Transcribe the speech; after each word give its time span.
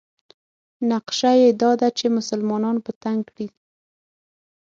نقشه 0.91 1.31
یې 1.41 1.49
دا 1.61 1.71
ده 1.79 1.89
چې 1.97 2.05
مسلمانان 2.17 2.77
په 2.85 2.91
تنګ 3.03 3.19
کړي. 3.29 3.47